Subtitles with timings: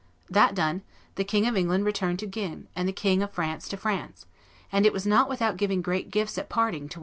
[0.31, 0.81] That done,
[1.13, 4.25] the King of England returned to Guines, and the King of France to France;
[4.71, 6.99] and it was not without giving great gifts at parting, one to another."